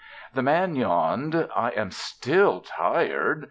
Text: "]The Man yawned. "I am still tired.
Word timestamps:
"]The 0.33 0.41
Man 0.41 0.75
yawned. 0.75 1.35
"I 1.55 1.69
am 1.75 1.91
still 1.91 2.61
tired. 2.61 3.39